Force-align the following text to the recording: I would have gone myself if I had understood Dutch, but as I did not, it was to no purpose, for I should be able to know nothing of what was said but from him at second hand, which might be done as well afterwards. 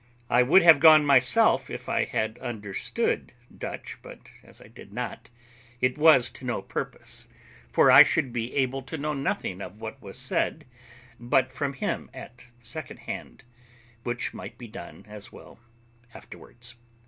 I 0.31 0.41
would 0.41 0.63
have 0.63 0.79
gone 0.79 1.05
myself 1.05 1.69
if 1.69 1.87
I 1.87 2.05
had 2.05 2.39
understood 2.39 3.33
Dutch, 3.55 3.99
but 4.01 4.31
as 4.43 4.59
I 4.59 4.67
did 4.67 4.91
not, 4.91 5.29
it 5.79 5.95
was 5.95 6.31
to 6.31 6.43
no 6.43 6.59
purpose, 6.63 7.27
for 7.71 7.91
I 7.91 8.01
should 8.01 8.33
be 8.33 8.55
able 8.55 8.81
to 8.81 8.97
know 8.97 9.13
nothing 9.13 9.61
of 9.61 9.79
what 9.79 10.01
was 10.01 10.17
said 10.17 10.65
but 11.19 11.53
from 11.53 11.73
him 11.73 12.09
at 12.15 12.47
second 12.63 13.01
hand, 13.01 13.43
which 14.01 14.33
might 14.33 14.57
be 14.57 14.67
done 14.67 15.05
as 15.07 15.31
well 15.31 15.59
afterwards. 16.15 16.73